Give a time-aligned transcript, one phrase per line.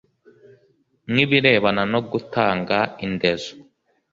[1.11, 3.51] nk’ibirebana no gutanga indezo